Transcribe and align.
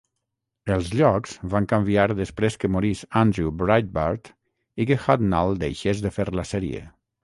Els 0.75 0.87
llocs 1.01 1.35
van 1.55 1.67
canviar 1.73 2.07
després 2.21 2.59
que 2.63 2.73
morís 2.77 3.05
Andrew 3.23 3.55
Breitbart 3.63 4.35
i 4.85 4.91
que 4.93 5.01
Hudnall 5.07 5.57
deixés 5.69 6.07
de 6.09 6.19
fer 6.21 6.31
la 6.43 6.53
sèrie. 6.59 6.87